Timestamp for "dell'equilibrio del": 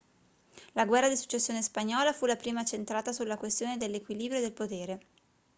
3.77-4.51